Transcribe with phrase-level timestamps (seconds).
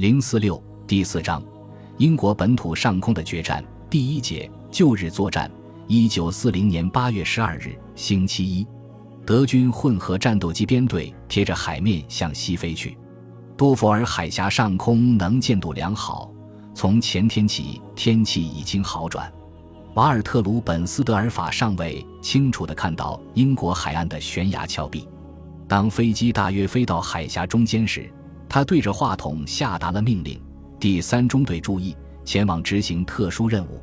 [0.00, 1.42] 零四六第四章，
[1.98, 5.50] 英国本土上空的决战第一节旧日作战。
[5.86, 8.66] 一九四零年八月十二日，星期一，
[9.26, 12.96] 德军混合战斗机编队贴着海面向西飞去。
[13.58, 16.32] 多佛尔海峡上空能见度良好，
[16.74, 19.30] 从前天起天气已经好转。
[19.96, 25.06] 瓦尔特鲁本斯德尔法上尉清楚地看到英国海岸的悬崖峭壁。
[25.68, 28.10] 当飞机大约飞到海峡中间时，
[28.50, 30.42] 他对着话筒下达了命令
[30.80, 33.80] ：“第三中队注意，前往执行特殊任务，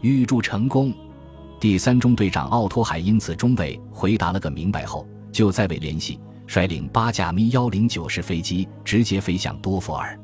[0.00, 0.94] 预祝成功。”
[1.58, 10.16] 第三中队长奥托海因此中尉回答了个明白后，就再未联系，率领八架米幺零九式飞机直接飞向多佛尔。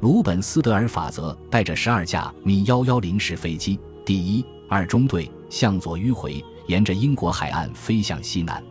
[0.00, 8.64] 鲁本斯德尔法则带着十二架米幺幺零式飞机，第一、二中队向左迂回，沿着英国海岸飞向西南。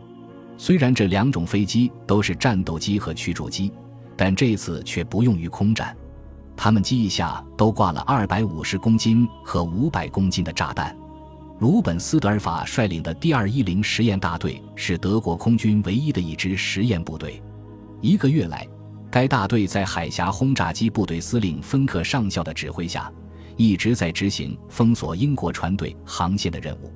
[0.57, 3.71] 虽然这两种飞机都是战斗机和驱逐机，
[4.17, 5.95] 但这次却不用于空战，
[6.55, 10.97] 他们机翼下都挂了二百五十公斤和五百公斤的炸弹。
[11.59, 17.41] 鲁本斯德尔法率领的第二一零实验大队是德国空军唯一的一支实验部队。
[18.01, 18.67] 一个月来，
[19.09, 23.11] 该大队在海峡轰炸机部队司令芬克上校的指挥下，
[23.55, 26.91] 一直在执行封锁英国船队航线的任务。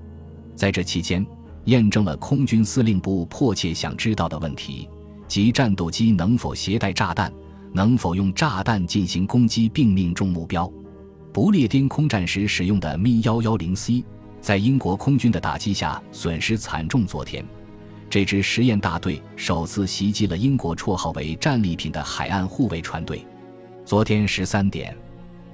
[0.55, 1.25] 在这期间，
[1.65, 4.87] 验证了空军司令部迫切想知道的问题：
[5.31, 7.31] 即战斗机能否携带炸弹，
[7.71, 10.69] 能否用炸弹进行攻击并命中目标。
[11.31, 14.03] 不列颠空战时使用的咪幺幺零 C。
[14.41, 17.05] 在英国空军的打击下，损失惨重。
[17.05, 17.45] 昨天，
[18.09, 23.25] 这支实验大队首次袭击了英国绰号为“战利品”的海岸护卫船队。
[23.85, 24.93] 昨天十三点，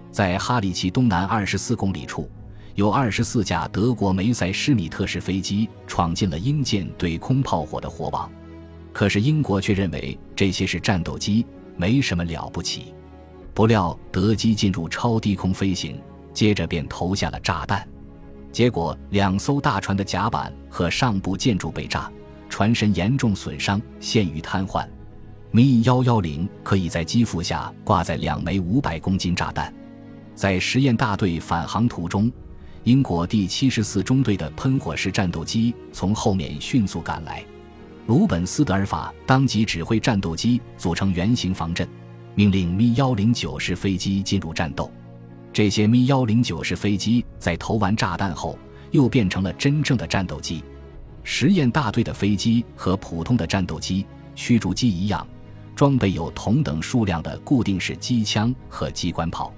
[0.09, 2.27] 在哈里奇东南二十四公里处，
[2.73, 8.27] 有二十四架德国梅塞施米特式飞机闯进了英舰对空炮火的火网。
[8.97, 11.45] 可是英国却认为这些是战斗机，
[11.75, 12.95] 没什么了不起。
[13.53, 16.01] 不料德机进入超低空飞行，
[16.33, 17.87] 接着便投下了炸弹。
[18.51, 22.11] 结果，两艘大船的甲板和上部建筑被炸，
[22.49, 24.83] 船身严重损伤，陷于瘫痪。
[25.51, 29.71] 咪幺幺零可以在机腹下挂载两枚五百公斤炸弹。
[30.33, 32.31] 在实验大队返航途中，
[32.83, 37.45] 英国第七十四中队的喷火式战斗机从后面迅速赶来。
[38.07, 41.85] 鲁本斯德尔法当即指挥战斗机组成圆形防阵，
[42.35, 44.89] 命令咪幺零九式飞机进入战斗。
[45.51, 48.57] 这些咪幺零九式飞机在投完炸弹后，
[48.91, 50.63] 又变成了真正的战斗机。
[51.23, 55.27] 实验大队的飞机和普通的战斗机、驱逐机一样，
[55.75, 59.53] 装备有同等数量的固定式机枪和机关炮，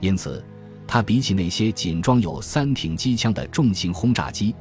[0.00, 0.42] 因此，
[0.86, 4.54] 它比起那些仅装有三挺机枪的重型轰炸机，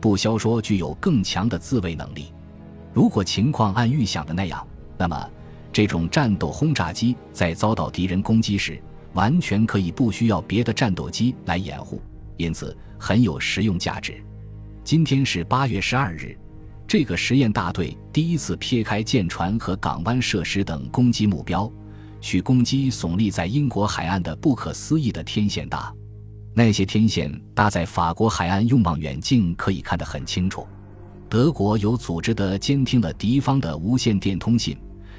[0.00, 2.26] 不消说具有更强的自卫能力。
[2.96, 5.30] 如果情况按预想的那样，那么
[5.70, 12.00] 这种战斗轰炸机在遭到敌人攻击时，完全可以不需要别的战斗机来掩护，
[12.38, 14.14] 因此很有实用价值。
[14.82, 16.34] 今天是八月十二日，
[16.88, 21.70] 这个实验大队第一次撇开舰船和港湾设施等攻击目标，
[22.22, 25.92] 去攻击耸立在英国海岸的不可思议的天线搭。
[26.54, 30.66] 那些天线搭在法国海岸，用望远镜可以看得很清楚。
[31.28, 34.76] 德国有组织地监听了敌方的无线电通信。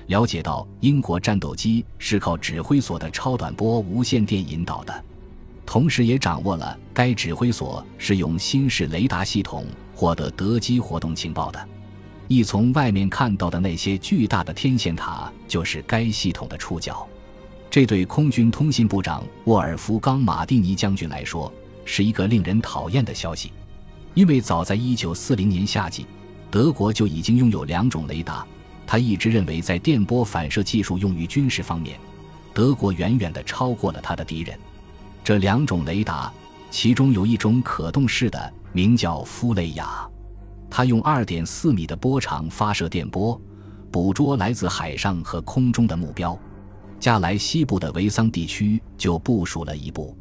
[0.08, 5.04] 了解到英国战斗机是靠指挥所的超短波无线电引导的，
[5.66, 11.68] 同时也掌握了该指挥所是用新式雷达系统获得德机活动情报的。
[12.30, 17.06] 一从外面看到的那些巨大的天线塔就是该系统的触角。
[17.70, 21.52] 这对空军通信部长沃尔夫冈·马蒂尼将军来说
[21.84, 23.52] 是一个令人讨厌的消息，
[24.18, 26.08] 因为早在1940年夏季，
[26.50, 28.44] 德国就已经拥有两种雷达。
[28.88, 32.00] 他一直认为，在电波反射技术用于军事方面，
[32.52, 34.58] 德国远远地超过了他的敌人。
[35.24, 36.34] 这两种雷达，
[36.72, 40.10] 其中有一种可动式的，名叫夫雷亚，
[40.68, 43.40] 它用二点四米的波长发射电波，
[43.92, 46.36] 捕捉来自海上和空中的目标。
[47.00, 50.18] 加莱西部的维桑地区就部署了一部。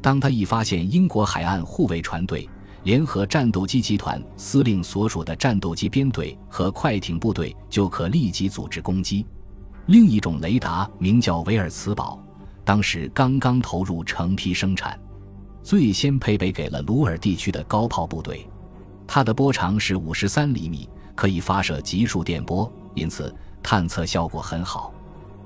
[0.00, 2.48] 当他一发现英国海岸护卫船队。
[2.84, 9.26] 联合战斗机集团司令所属的战斗机编队和快艇部队就可立即组织攻击。
[9.86, 12.22] 另一种雷达名叫维尔茨堡，
[12.62, 15.00] 当时刚刚投入成批生产，
[15.62, 18.46] 最先配备给了鲁尔地区的高炮部队。
[19.06, 24.92] 它的波长是五十三厘米，可以发射级数电波，因此探测效果很好。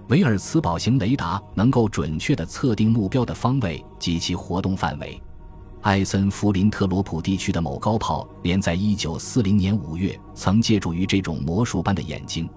[0.08, 5.20] 维尔茨堡型雷达能够准确地测定目标的方位及其活动范围。
[5.82, 12.48] 埃森弗林特罗普地区的某高炮连在1940年5月曾借助于这种魔术般的眼睛，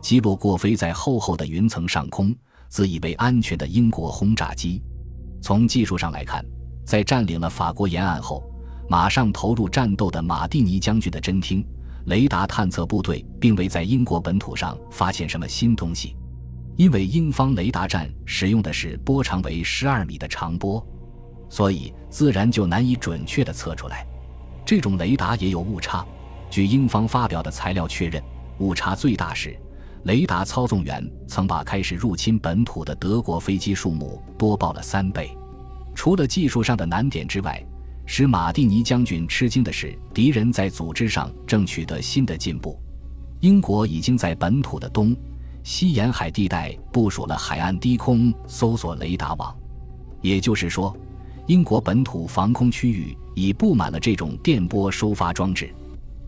[0.00, 2.34] 击落过飞在厚厚的云层上空、
[2.68, 4.82] 自以为安全的英国轰炸机。
[5.40, 6.44] 从技术上来看，
[6.84, 8.44] 在占领了法国沿岸后，
[8.88, 11.66] 马上投入战斗的马蒂尼将军的侦听、
[12.04, 16.14] 雷达探测部队并未在英国本土上发现什么新东西，
[16.76, 20.86] 因为英方雷达站使用的是波长为十二米的长波，
[21.48, 24.06] 所以自然就难以准确地测出来。
[24.64, 26.04] 这种雷达也有误差，
[26.50, 28.22] 据英方发表的材料确认，
[28.58, 29.56] 误差最大时。
[30.04, 35.36] 雷达操纵员曾把开始入侵本土的德国飞机数目多报了三倍。
[35.96, 37.60] 除了技术上的难点之外，
[38.06, 42.78] 使马蒂尼将军吃惊的是，敌人在组织上正取得新的进步。
[43.40, 45.14] 英国已经在本土的东
[45.64, 49.56] 西沿海地带部署了海岸低空搜索雷达网，
[50.22, 50.96] 也就是说，
[51.46, 55.72] 英国本土防空区域已布满了这种电波收发装置。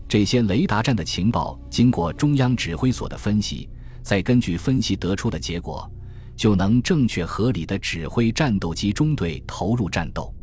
[0.07, 3.69] 这些雷达站的情报经过中央指挥所的分析，
[4.01, 5.89] 再根据分析得出的结果，
[6.37, 10.33] 就能正确合理的指挥战斗机中队投入战斗。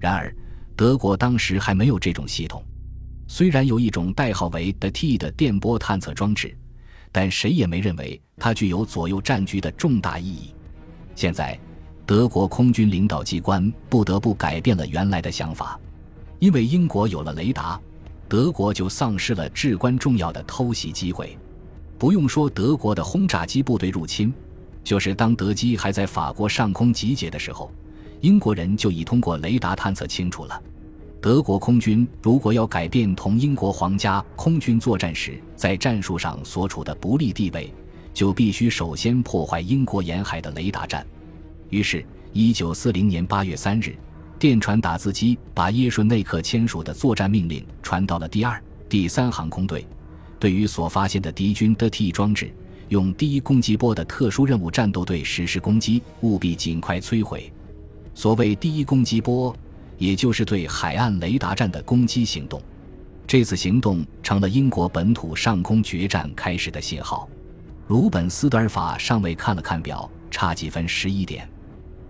[0.00, 0.34] 然而，
[0.74, 2.62] 德国当时还没有这种系统。
[3.28, 6.56] 虽然有一种代号为 “DT” 的电波探测装置，
[7.12, 10.52] 但谁也没认为它具有左右战局的重大意义。
[11.14, 11.58] 现在，
[12.06, 15.76] 德国空军领导机关不得不改变了原来的想法，
[16.38, 17.78] 因为英国有了雷达。
[18.28, 21.36] 德国就丧失了至关重要的偷袭机会。
[21.98, 24.32] 不用说德国的轰炸机部队入侵，
[24.84, 27.72] 就是当德机还在法国上空集结的时候，
[28.20, 30.62] 英国人就已通过雷达探测清楚了。
[31.20, 37.72] 德国空军如果要改变同英国皇家空军作战时在战术上所处的不利地位，
[38.14, 41.04] 就必须首先破坏英国沿海的雷达站。
[41.70, 43.96] 于是，一九四零年八月三日。
[44.38, 49.86] 电传打字机把耶顺内克签署的作战命令传到了第二、第三航空队。
[50.38, 52.52] 对于所发现的敌军的 T 装置，
[52.90, 57.50] 用第一攻击波的特殊任务战斗队实施攻击，务必尽快摧毁。
[58.14, 59.56] 所谓第一攻击波，
[59.96, 62.60] 也就是对海岸雷达站的攻击行动。
[63.26, 67.26] 这次行动成了英国本土上空决战开始的信号。
[67.88, 71.48] 鲁本斯德尔法上尉看了看表，差几分，十一点。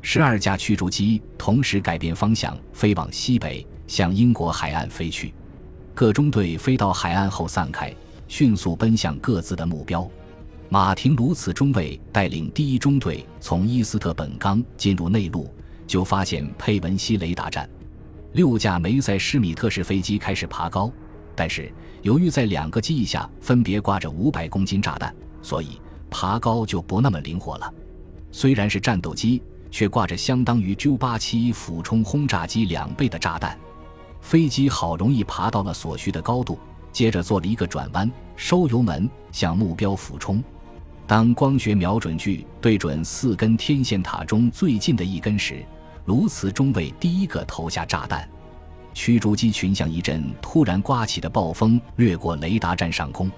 [0.09, 5.35] 十二架驱逐机同时改变方向，飞往西北，向英国海岸飞去。
[5.97, 7.93] 各中队飞到海岸后散开，
[8.29, 10.09] 迅速奔向各自的目标。
[10.69, 15.53] 马廷·卢茨中尉带领第一中队从伊斯特本冈进入内陆，
[15.89, 17.69] 就发现佩文西雷达站。
[18.35, 20.89] 六架梅塞施米特式飞机开始爬高，
[21.35, 21.69] 但是
[22.03, 25.13] 由于在两个机翼下分别挂着五百公斤炸弹，
[25.43, 27.75] 所以爬高就不那么灵活了。
[28.31, 29.43] 虽然是战斗机。
[29.77, 33.59] 却挂着相当于 J-87 俯冲轰炸机两倍的炸弹，
[34.23, 36.59] 飞机好容易爬到了所需的高度，
[36.91, 40.43] 接着做了一个转弯，收油门向目标俯冲。
[41.07, 45.63] 当光学瞄准具对准四根天线塔中最近的一根时，
[46.07, 48.27] 卢茨中尉第一个投下炸弹，
[48.95, 53.31] 驱逐机群像一阵突然刮起的暴风掠过雷达站上空，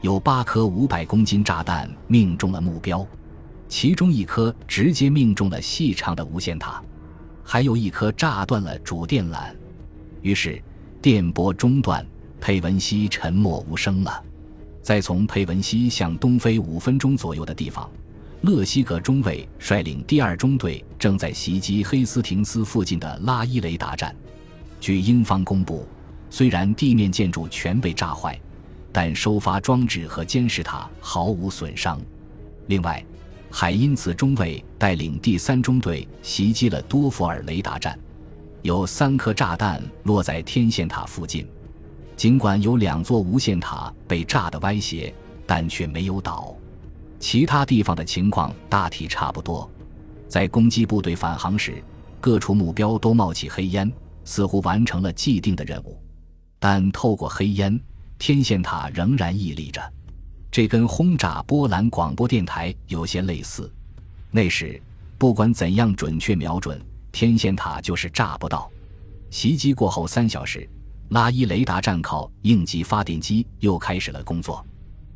[0.00, 3.04] 有八颗五百公斤炸弹命中了目标。
[3.72, 6.82] 其中一颗直接命中了细长的无线塔，
[7.42, 9.50] 还有一颗炸断了主电缆，
[10.20, 10.62] 于是
[11.00, 12.06] 电波中断，
[12.38, 14.22] 佩文西沉默无声了。
[14.82, 17.90] 在从佩文西向东飞五分钟左右的地方，
[18.42, 24.14] 勒西格中尉率领第二中队正在袭击黑斯廷斯附近的拉伊雷达站。
[24.82, 25.88] 据英方公布，
[26.28, 28.38] 虽然地面建筑全被炸坏，
[28.92, 31.98] 但收发装置和监视塔毫无损伤。
[32.66, 33.04] 另外，
[33.54, 37.96] 海因茨中尉带领第三中队袭击了多佛尔雷达站，
[38.62, 41.46] 有三颗炸弹落在天线塔附近。
[42.16, 45.14] 尽管有两座无线塔被炸得歪斜，
[45.46, 46.56] 但却没有倒。
[47.20, 49.70] 其他地方的情况大体差不多。
[50.26, 51.84] 在攻击部队返航时，
[52.22, 53.92] 各处目标都冒起黑烟，
[54.24, 56.02] 似乎完成了既定的任务。
[56.58, 57.78] 但透过黑烟，
[58.18, 59.92] 天线塔仍然屹立着。
[60.52, 63.72] 这跟轰炸波兰广播电台有些类似。
[64.30, 64.80] 那时，
[65.16, 66.78] 不管怎样准确瞄准，
[67.10, 68.70] 天线塔就是炸不到。
[69.30, 70.68] 袭击过后三小时，
[71.08, 74.62] 拉伊雷达站靠应急发电机又开始了工作，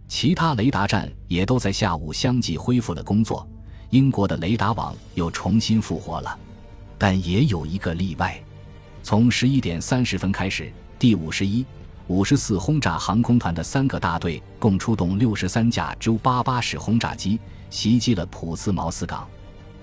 [0.08, 3.46] 其他雷达站也都在下午相继恢复了工作。
[3.90, 6.38] 英国的雷达网又重新复活了，
[6.96, 8.42] 但也有一个例外：
[9.02, 11.62] 从十一点三十分开始，第五十一。
[12.08, 19.26] 五十四轰炸航空团的三个大队共出动六十三架 J-88 式轰炸机，袭击了普斯茅斯港。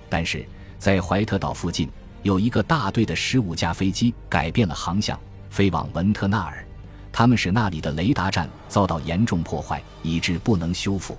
[0.07, 0.45] 但是
[0.79, 1.89] 在怀特岛附近，
[2.21, 6.65] 有一个大队的十五架飞机改变了航向，飞往文特纳尔。
[7.11, 11.17] 他们使那里的雷达站遭到严重破坏，以致不能修复。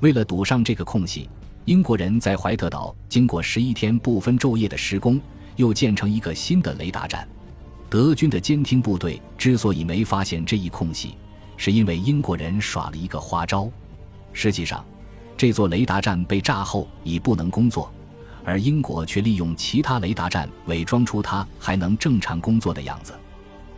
[0.00, 1.30] 为了堵上这个空隙，
[1.66, 5.20] 英国人在怀特岛经过十一天不分昼夜的施工，
[5.54, 7.26] 又建成一个新的雷达站。
[7.92, 11.14] 德军的监听部队之所以没发现这一空隙，
[11.58, 13.70] 是因为英国人耍了一个花招。
[14.32, 14.82] 实际上，
[15.36, 17.92] 这座雷达站被炸后已不能工作，
[18.46, 23.12] 而英国却利用其他雷达站伪装出它还能正常工作的样子。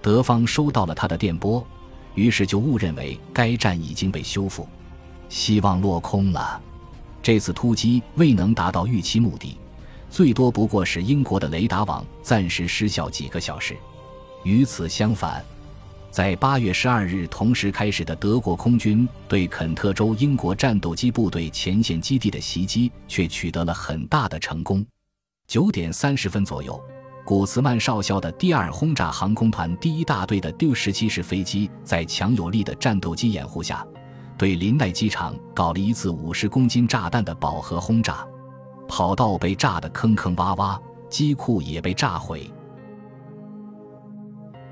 [0.00, 1.66] 德方收到了他的电波，
[2.14, 4.68] 于是就误认为该站已经被修复，
[5.28, 6.62] 希望落空了。
[7.20, 9.58] 这次突击未能达到预期目的，
[10.08, 13.76] 最多不过是英国的雷达网暂时失效几个小时。
[14.44, 15.42] 与此相反，
[16.10, 24.84] 在八月十二日同时开始的德国空军对肯特州英国战斗机部队前线基地的袭击却取得了很大的成功。
[25.46, 26.78] 九点三十分左右，
[27.24, 33.86] 古茨曼少校的第二轰炸航空团第一大队的 D 十七式飞机在强有力的战斗机掩护下，
[34.36, 38.26] 对林奈机场搞了一次五十公斤炸弹的饱和轰炸，
[38.86, 42.50] 跑道被炸得坑坑洼洼，机库也被炸毁。